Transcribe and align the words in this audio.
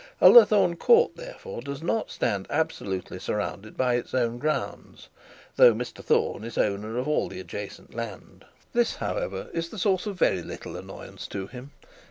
Ullathorne 0.19 0.77
Court, 0.77 1.15
therefore, 1.15 1.61
does 1.61 1.83
not 1.83 2.09
stand 2.09 2.47
absolutely 2.49 3.19
surrounded 3.19 3.77
by 3.77 3.93
its 3.97 4.15
own 4.15 4.39
grounds, 4.39 5.09
though 5.57 5.75
Mr 5.75 6.03
Thorne 6.03 6.43
is 6.43 6.57
owner 6.57 6.97
of 6.97 7.07
all 7.07 7.27
the 7.29 7.39
adjacent 7.39 7.93
land. 7.93 8.43
This, 8.73 8.95
however, 8.95 9.49
is 9.53 9.69
the 9.69 9.77
source 9.77 10.07
of 10.07 10.17
very 10.17 10.41
little 10.41 10.75
annoyance 10.75 11.27
to 11.27 11.45
him. 11.45 11.69